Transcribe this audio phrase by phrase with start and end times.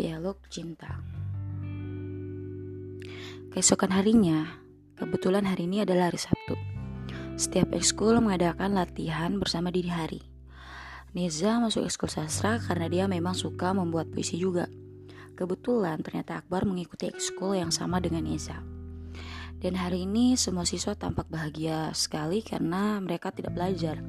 [0.00, 0.96] Dialog Cinta
[3.52, 4.48] Keesokan harinya,
[4.96, 6.56] kebetulan hari ini adalah hari Sabtu.
[7.36, 10.24] Setiap ekskul mengadakan latihan bersama di hari.
[11.12, 14.72] Neza masuk ekskul sastra karena dia memang suka membuat puisi juga.
[15.36, 18.56] Kebetulan ternyata Akbar mengikuti ekskul yang sama dengan Neza.
[19.60, 24.00] Dan hari ini semua siswa tampak bahagia sekali karena mereka tidak belajar.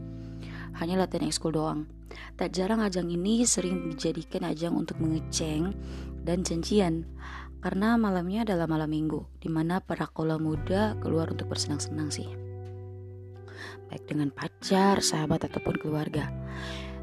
[0.81, 1.85] Hanya latihan ekskul doang.
[2.35, 5.71] Tak jarang ajang ini sering dijadikan ajang untuk mengeceng
[6.25, 7.07] dan janjian
[7.61, 12.41] karena malamnya adalah malam minggu di mana para kola muda keluar untuk bersenang-senang sih
[13.91, 16.31] baik dengan pacar, sahabat ataupun keluarga.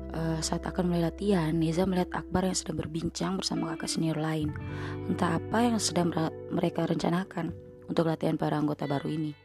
[0.09, 4.57] Uh, saat akan mulai latihan, Neza melihat Akbar yang sedang berbincang bersama kakak senior lain.
[5.05, 6.09] Entah apa yang sedang
[6.49, 7.53] mereka rencanakan
[7.93, 9.37] untuk latihan para anggota baru ini.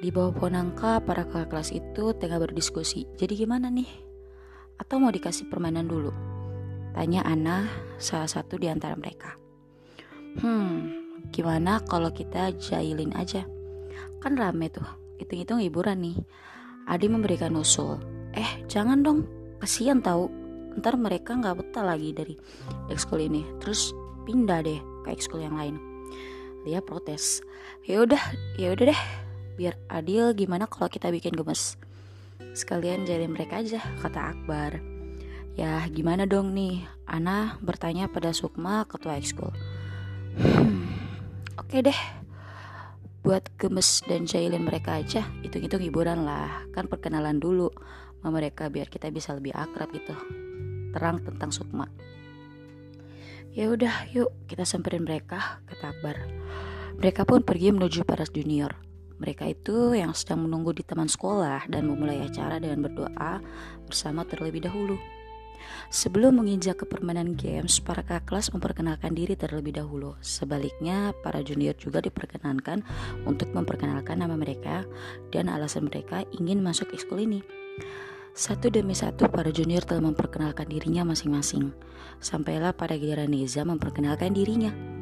[0.00, 3.08] Di bawah pohon angka, para kakak kelas itu tengah berdiskusi.
[3.16, 4.06] Jadi gimana nih?
[4.80, 6.12] atau mau dikasih permainan dulu?
[6.96, 7.68] Tanya Ana,
[8.00, 9.36] salah satu di antara mereka.
[10.40, 10.92] Hmm,
[11.32, 13.44] gimana kalau kita jailin aja?
[14.20, 14.84] Kan rame tuh,
[15.20, 16.16] hitung-hitung hiburan nih.
[16.88, 18.00] Adi memberikan usul.
[18.32, 19.28] Eh, jangan dong,
[19.60, 20.28] kasihan tahu.
[20.76, 22.36] Ntar mereka nggak betah lagi dari
[22.92, 23.44] ekskul ini.
[23.60, 23.92] Terus
[24.28, 25.76] pindah deh ke ekskul yang lain.
[26.64, 27.40] Dia protes.
[27.84, 28.20] Ya udah,
[28.60, 29.02] ya udah deh.
[29.56, 31.80] Biar adil gimana kalau kita bikin gemes.
[32.52, 34.80] Sekalian jadi mereka aja, kata Akbar.
[35.56, 36.84] Ya gimana dong nih?
[37.08, 39.48] Ana bertanya pada Sukma, ketua ekskul.
[40.36, 40.84] Hmm,
[41.56, 42.00] Oke okay deh,
[43.24, 45.24] buat gemes dan jahilin mereka aja.
[45.40, 47.72] Hitung-hitung hiburan lah, kan perkenalan dulu
[48.20, 50.12] sama mereka biar kita bisa lebih akrab gitu.
[50.92, 51.88] Terang tentang Sukma.
[53.56, 56.20] Ya udah, yuk kita samperin mereka, kata Akbar.
[57.00, 58.76] Mereka pun pergi menuju para junior.
[59.16, 63.40] Mereka itu yang sedang menunggu di taman sekolah dan memulai acara dengan berdoa
[63.88, 65.00] bersama terlebih dahulu.
[65.88, 70.18] Sebelum menginjak ke permainan games, para kakak kelas memperkenalkan diri terlebih dahulu.
[70.20, 72.82] Sebaliknya, para junior juga diperkenankan
[73.24, 74.84] untuk memperkenalkan nama mereka
[75.30, 77.40] dan alasan mereka ingin masuk ekskul ini.
[78.36, 81.72] Satu demi satu para junior telah memperkenalkan dirinya masing-masing.
[82.20, 84.95] Sampailah pada giliran Neza memperkenalkan dirinya.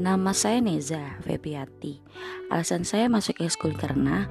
[0.00, 2.00] Nama saya Neza Febiati.
[2.48, 4.24] Alasan saya masuk ekskul karena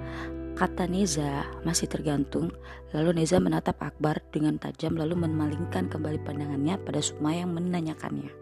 [0.57, 2.49] kata Neza masih tergantung.
[2.89, 8.33] Lalu Neza menatap Akbar dengan tajam lalu memalingkan kembali pandangannya pada Sukma yang menanyakannya.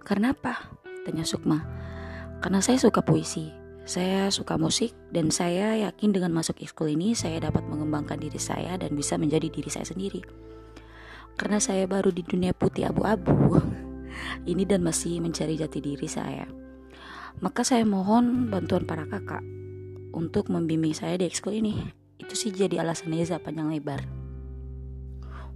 [0.00, 0.72] Karena apa?
[1.04, 1.60] Tanya Sukma.
[2.40, 3.52] Karena saya suka puisi.
[3.84, 8.80] Saya suka musik dan saya yakin dengan masuk ekskul ini saya dapat mengembangkan diri saya
[8.80, 10.24] dan bisa menjadi diri saya sendiri.
[11.36, 13.60] Karena saya baru di dunia putih abu-abu,
[14.48, 16.48] ini dan masih mencari jati diri saya.
[17.44, 19.44] Maka saya mohon bantuan para kakak
[20.16, 21.76] untuk membimbing saya di ekskul ini.
[22.16, 24.00] Itu sih jadi alasan Neza panjang lebar.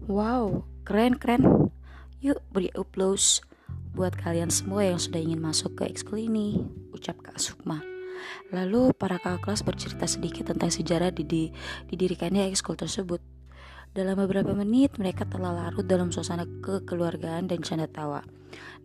[0.05, 1.73] Wow, keren keren.
[2.21, 3.41] Yuk beri applause
[3.97, 6.63] buat kalian semua yang sudah ingin masuk ke ekskul ini,
[6.93, 7.81] ucap Kak Sukma.
[8.53, 11.11] Lalu para kakak kelas bercerita sedikit tentang sejarah
[11.89, 13.25] didirikannya ekskul tersebut.
[13.91, 18.23] Dalam beberapa menit mereka telah larut dalam suasana kekeluargaan dan canda tawa.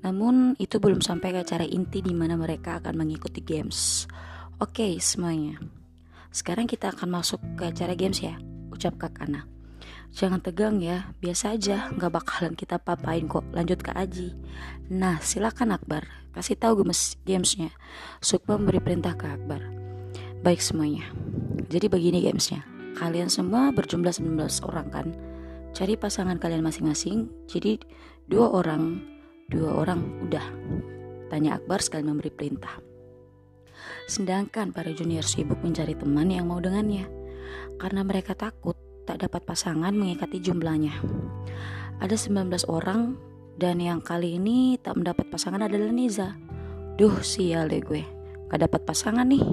[0.01, 4.09] Namun itu belum sampai ke acara inti di mana mereka akan mengikuti games.
[4.57, 5.61] Oke semuanya,
[6.33, 8.35] sekarang kita akan masuk ke acara games ya,
[8.73, 9.45] ucap Kak Ana.
[10.15, 13.43] Jangan tegang ya, biasa aja, nggak bakalan kita papain kok.
[13.51, 14.31] Lanjut ke Aji.
[14.87, 17.69] Nah, silakan Akbar, kasih tahu gemes gamesnya.
[18.23, 19.61] Sukma memberi perintah ke Akbar.
[20.39, 21.07] Baik semuanya.
[21.67, 22.74] Jadi begini gamesnya.
[22.95, 24.39] Kalian semua berjumlah 19
[24.71, 25.07] orang kan?
[25.75, 27.27] Cari pasangan kalian masing-masing.
[27.51, 27.75] Jadi
[28.31, 29.03] dua orang,
[29.51, 30.47] dua orang udah.
[31.27, 32.79] Tanya Akbar sekali memberi perintah.
[34.07, 37.03] Sedangkan para junior sibuk mencari teman yang mau dengannya.
[37.75, 40.95] Karena mereka takut tak dapat pasangan mengikati jumlahnya.
[41.99, 43.19] Ada 19 orang
[43.59, 46.31] dan yang kali ini tak mendapat pasangan adalah Niza.
[46.95, 48.07] Duh sial deh gue,
[48.47, 49.43] gak dapat pasangan nih.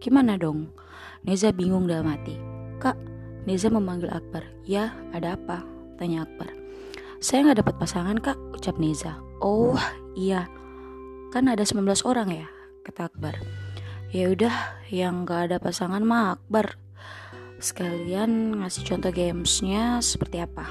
[0.00, 0.72] Gimana dong?
[1.20, 2.47] Neza bingung dalam hati.
[2.78, 2.94] Kak,
[3.42, 4.46] Neza memanggil Akbar.
[4.62, 5.66] Ya, ada apa?
[5.98, 6.46] Tanya Akbar.
[7.18, 9.18] Saya nggak dapat pasangan kak, ucap Neza.
[9.42, 9.74] Oh
[10.14, 10.46] iya,
[11.34, 12.46] kan ada 19 orang ya,
[12.86, 13.34] kata Akbar.
[14.14, 14.54] Ya udah,
[14.94, 16.78] yang nggak ada pasangan mah Akbar.
[17.58, 20.70] Sekalian ngasih contoh gamesnya seperti apa,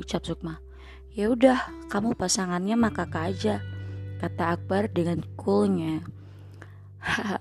[0.00, 0.64] ucap Sukma.
[1.12, 3.60] Ya udah, kamu pasangannya mah kakak aja,
[4.24, 6.00] kata Akbar dengan coolnya.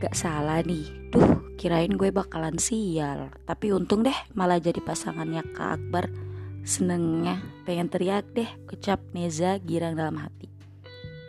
[0.00, 3.28] Gak salah nih, duh Kirain gue bakalan sial.
[3.44, 6.08] Tapi untung deh malah jadi pasangannya Kak Akbar.
[6.64, 10.48] Senengnya pengen teriak deh Ucap Neza girang dalam hati.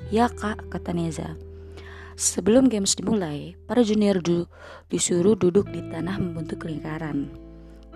[0.08, 1.36] Ya kak kata Neza.
[2.16, 4.48] Sebelum games dimulai Para junior du
[4.88, 7.28] disuruh duduk di tanah membentuk lingkaran.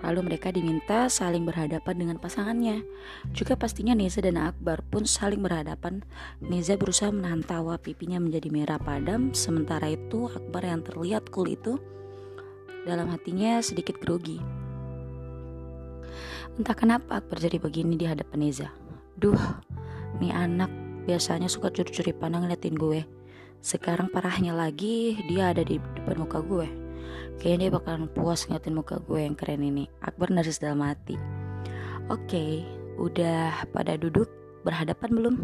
[0.04, 2.84] Lalu mereka diminta saling berhadapan dengan pasangannya.
[3.32, 6.04] Juga pastinya Neza dan Akbar pun saling berhadapan.
[6.44, 11.80] Neza berusaha menahan tawa pipinya menjadi merah padam, sementara itu Akbar yang terlihat cool itu
[12.86, 14.38] dalam hatinya sedikit grogi.
[16.56, 18.70] Entah kenapa Akbar jadi begini di hadapan Neza.
[19.18, 19.36] Duh,
[20.22, 20.70] nih anak
[21.04, 23.02] biasanya suka curi-curi pandang ngeliatin gue.
[23.60, 26.70] Sekarang parahnya lagi dia ada di depan muka gue.
[27.42, 29.90] Kayaknya dia bakalan puas ngeliatin muka gue yang keren ini.
[30.00, 31.18] Akbar naris dalam hati.
[32.06, 32.62] Oke,
[32.96, 34.30] udah pada duduk
[34.62, 35.36] berhadapan belum?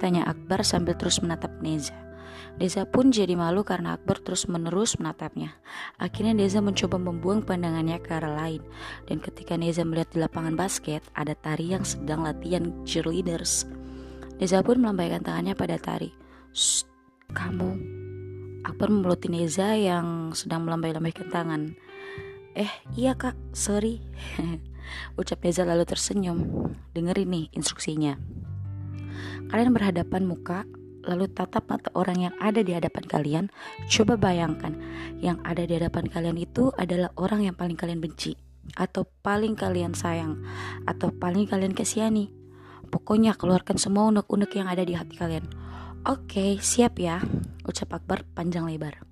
[0.00, 2.09] Tanya Akbar sambil terus menatap Neza.
[2.60, 5.56] Deza pun jadi malu karena Akbar terus-menerus menatapnya.
[5.96, 8.60] Akhirnya Deza mencoba membuang pandangannya ke arah lain.
[9.08, 13.64] Dan ketika Neza melihat di lapangan basket, ada Tari yang sedang latihan cheerleaders.
[14.36, 16.12] Deza pun melambaikan tangannya pada Tari.
[17.32, 17.70] Kamu.
[18.66, 21.72] Akbar memeluti Neza yang sedang melambai-lambaikan tangan.
[22.52, 22.68] Eh,
[22.98, 24.04] iya kak, sorry.
[25.20, 26.68] Ucap Neza lalu tersenyum.
[26.92, 28.20] Dengerin nih instruksinya.
[29.50, 30.62] Kalian berhadapan muka
[31.04, 33.44] lalu tatap mata orang yang ada di hadapan kalian,
[33.88, 34.76] coba bayangkan
[35.20, 38.36] yang ada di hadapan kalian itu adalah orang yang paling kalian benci,
[38.76, 40.40] atau paling kalian sayang,
[40.84, 42.32] atau paling kalian kasihani.
[42.90, 45.46] Pokoknya keluarkan semua unek-unek yang ada di hati kalian.
[46.08, 47.20] Oke, siap ya,
[47.68, 49.04] ucap Akbar panjang lebar.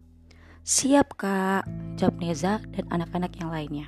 [0.65, 1.65] Siap kak,
[1.97, 3.87] jawab Neza dan anak-anak yang lainnya.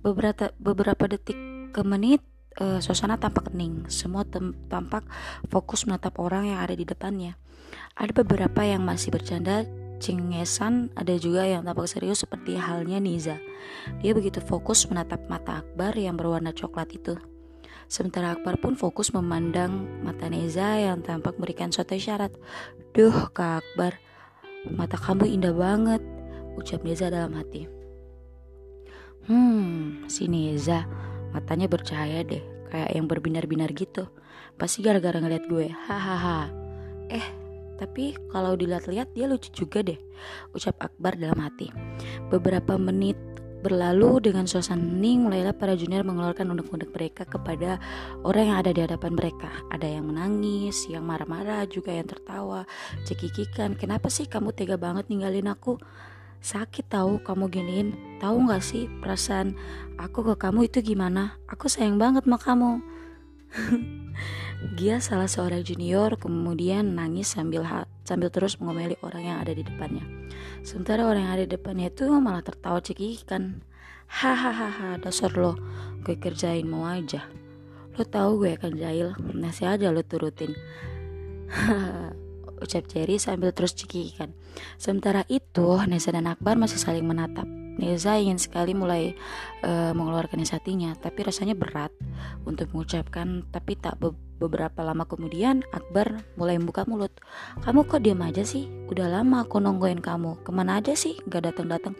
[0.00, 1.36] Beberapa, beberapa detik
[1.72, 2.20] ke menit
[2.60, 3.86] uh, suasana tampak kening.
[3.88, 4.26] Semua
[4.68, 5.06] tampak
[5.48, 7.38] fokus menatap orang yang ada di depannya.
[7.96, 9.64] Ada beberapa yang masih bercanda,
[10.02, 13.38] cengesan, ada juga yang tampak serius seperti halnya Niza.
[14.02, 17.16] Dia begitu fokus menatap mata Akbar yang berwarna coklat itu.
[17.92, 22.32] Sementara Akbar pun fokus memandang mata Neza yang tampak memberikan suatu isyarat.
[22.96, 24.00] Duh, Kak Akbar,
[24.72, 26.00] mata kamu indah banget,
[26.56, 27.68] ucap Neza dalam hati.
[29.28, 30.88] Hmm, si Neza,
[31.32, 34.08] Matanya bercahaya deh, kayak yang berbinar-binar gitu.
[34.56, 35.72] Pasti gara-gara ngeliat gue.
[35.72, 36.52] Hahaha.
[37.08, 37.26] Eh,
[37.80, 39.98] tapi kalau dilihat-lihat dia lucu juga deh,
[40.54, 41.72] ucap Akbar dalam hati.
[42.30, 43.18] Beberapa menit
[43.62, 47.78] berlalu dengan suasana hening, mulailah para junior mengeluarkan unek-unek mereka kepada
[48.26, 49.48] orang yang ada di hadapan mereka.
[49.70, 52.66] Ada yang menangis, yang marah-marah, juga yang tertawa,
[53.06, 53.78] cekikikan.
[53.78, 55.78] Kenapa sih kamu tega banget ninggalin aku?
[56.42, 57.88] Sakit tahu kamu giniin.
[58.18, 59.54] Tahu nggak sih perasaan
[59.96, 61.38] aku ke kamu itu gimana?
[61.46, 62.70] Aku sayang banget sama kamu.
[64.78, 67.66] Gia salah seorang junior kemudian nangis sambil
[68.06, 70.02] sambil terus mengomeli orang yang ada di depannya.
[70.62, 73.62] Sementara orang yang ada di depannya itu malah tertawa cekikan
[74.06, 75.58] hahaha dasar lo.
[76.02, 77.26] Gue kerjain mau aja.
[77.98, 79.14] Lo tahu gue akan jahil.
[79.34, 80.54] Nasi aja lo turutin
[82.62, 84.30] ucap Jerry sambil terus cekikikan.
[84.78, 87.44] Sementara itu, Neza dan Akbar masih saling menatap.
[87.72, 89.16] Neza ingin sekali mulai
[89.64, 91.90] uh, mengeluarkan hatinya, tapi rasanya berat
[92.46, 93.42] untuk mengucapkan.
[93.48, 94.12] Tapi tak be
[94.42, 97.14] beberapa lama kemudian, Akbar mulai membuka mulut.
[97.62, 98.66] Kamu kok diam aja sih?
[98.90, 100.42] Udah lama aku nungguin kamu.
[100.42, 101.14] Ke mana aja sih?
[101.30, 101.94] Gak datang-datang.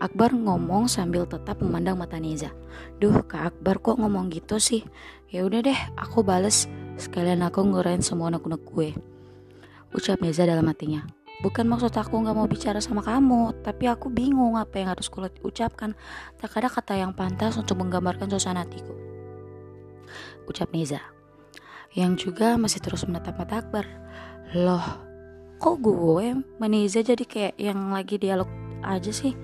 [0.00, 2.52] Akbar ngomong sambil tetap memandang mata Neza.
[2.96, 4.84] Duh, Kak Akbar kok ngomong gitu sih?
[5.28, 6.64] Ya udah deh, aku bales.
[6.96, 8.96] Sekalian aku ngurain semua anak-anak gue.
[9.94, 11.06] Ucap Neza dalam hatinya.
[11.44, 15.06] Bukan maksud aku gak mau bicara sama kamu, tapi aku bingung apa yang harus
[15.44, 15.92] ucapkan.
[16.40, 18.96] Tak ada kata yang pantas untuk menggambarkan suasana hatiku.
[20.48, 20.98] Ucap Neza.
[21.92, 23.86] Yang juga masih terus menatap mata Akbar.
[24.58, 24.84] Loh,
[25.60, 28.48] kok gue Neza jadi kayak yang lagi dialog
[28.82, 29.36] aja sih?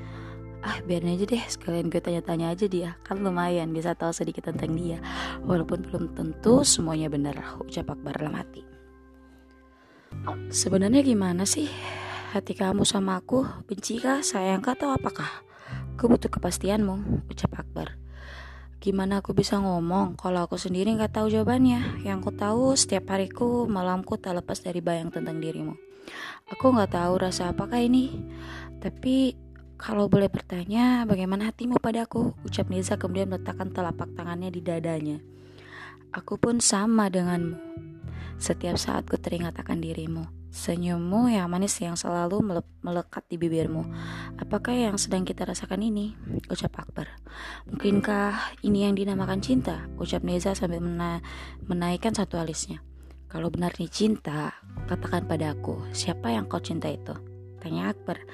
[0.63, 4.79] Ah biarin aja deh sekalian gue tanya-tanya aja dia Kan lumayan bisa tahu sedikit tentang
[4.79, 5.03] dia
[5.43, 7.35] Walaupun belum tentu semuanya benar
[7.67, 8.63] Ucap Akbar dalam hati
[10.53, 11.67] Sebenarnya gimana sih
[12.31, 13.43] hati kamu sama aku?
[13.67, 15.29] Benci kah, sayang kah, atau apakah?
[15.97, 17.99] Aku butuh kepastianmu, ucap Akbar.
[18.83, 22.03] Gimana aku bisa ngomong kalau aku sendiri nggak tahu jawabannya?
[22.03, 25.79] Yang aku tahu setiap hariku, malamku tak lepas dari bayang tentang dirimu.
[26.51, 28.11] Aku nggak tahu rasa apakah ini,
[28.83, 29.39] tapi
[29.79, 32.35] kalau boleh bertanya, bagaimana hatimu padaku?
[32.47, 35.19] Ucap Niza kemudian meletakkan telapak tangannya di dadanya.
[36.15, 37.91] Aku pun sama denganmu.
[38.43, 42.43] Setiap saat ku teringat akan dirimu, senyummu yang manis yang selalu
[42.83, 43.87] melekat di bibirmu.
[44.35, 46.19] Apakah yang sedang kita rasakan ini?
[46.51, 47.07] Ucap Akbar.
[47.71, 49.87] Mungkinkah ini yang dinamakan cinta?
[49.95, 51.23] Ucap Neza sambil mena
[51.71, 52.83] menaikkan satu alisnya.
[53.31, 54.59] Kalau benar nih cinta,
[54.91, 57.15] katakan padaku, siapa yang kau cinta itu?
[57.63, 58.27] Tanya Akbar.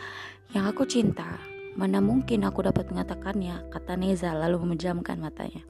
[0.56, 1.36] Yang aku cinta,
[1.76, 5.68] mana mungkin aku dapat mengatakannya, kata Neza lalu memejamkan matanya.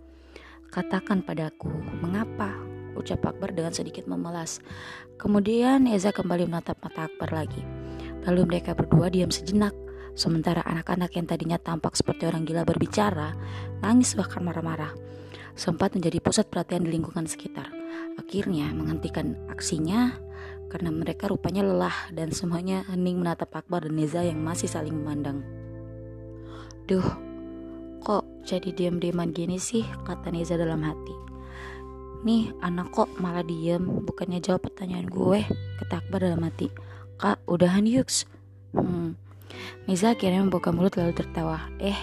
[0.71, 2.78] Katakan padaku, mengapa?
[2.99, 4.59] Ucap Akbar dengan sedikit memelas.
[5.17, 7.63] Kemudian Eza kembali menatap mata Akbar lagi.
[8.27, 9.73] Lalu mereka berdua diam sejenak.
[10.19, 13.39] Sementara anak-anak yang tadinya tampak seperti orang gila berbicara,
[13.79, 14.91] nangis bahkan marah-marah,
[15.55, 17.71] sempat menjadi pusat perhatian di lingkungan sekitar.
[18.19, 20.19] Akhirnya menghentikan aksinya
[20.69, 25.47] karena mereka rupanya lelah dan semuanya hening menatap Akbar dan Neza yang masih saling memandang.
[26.91, 27.05] Duh,
[28.03, 31.28] kok jadi diam-diaman gini sih, kata Neza dalam hati.
[32.27, 35.47] Nih, anak kok malah diem, bukannya jawab pertanyaan gue,
[35.79, 36.67] kata Akbar dalam hati.
[37.15, 38.27] Kak, udahan yuks.
[38.75, 39.15] Hmm,
[39.87, 41.71] Miza akhirnya membuka mulut lalu tertawa.
[41.79, 41.97] Eh,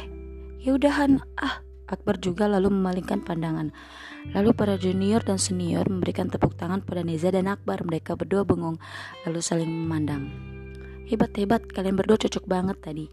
[0.63, 1.19] ya udahan.
[1.35, 3.69] Ah, Akbar juga lalu memalingkan pandangan.
[4.33, 7.85] Lalu para junior dan senior memberikan tepuk tangan pada Neza dan Akbar.
[7.85, 8.79] Mereka berdua bengong
[9.27, 10.31] lalu saling memandang.
[11.05, 13.05] Hebat-hebat, kalian berdua cocok banget tadi.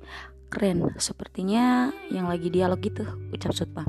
[0.49, 3.85] Keren, sepertinya yang lagi dialog gitu, ucap Sutpa.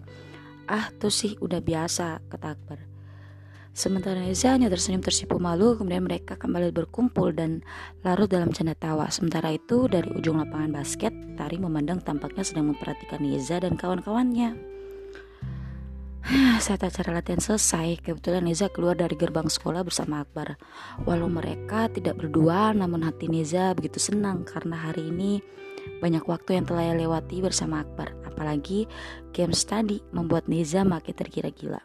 [0.68, 2.93] Ah, tuh sih udah biasa, kata Akbar.
[3.74, 7.66] Sementara Neza hanya tersenyum tersipu malu, kemudian mereka kembali berkumpul dan
[8.06, 9.10] larut dalam canda tawa.
[9.10, 14.54] Sementara itu, dari ujung lapangan basket, Tari memandang tampaknya sedang memperhatikan Neza dan kawan-kawannya.
[16.66, 20.54] Saat acara latihan selesai, kebetulan Neza keluar dari gerbang sekolah bersama Akbar.
[21.10, 25.42] Walau mereka tidak berdua, namun hati Neza begitu senang karena hari ini
[25.98, 28.14] banyak waktu yang telah lewati bersama Akbar.
[28.30, 28.86] Apalagi
[29.34, 31.82] game study membuat Neza makin tergila-gila.